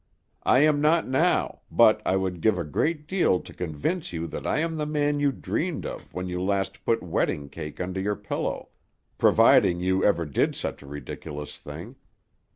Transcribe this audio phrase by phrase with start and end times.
[0.47, 4.47] I am not now, but I would give a great deal to convince you that
[4.47, 8.15] I am the man you dreamed of when you last put wedding cake under your
[8.15, 8.69] pillow,
[9.19, 11.97] providing you ever did such a ridiculous thing.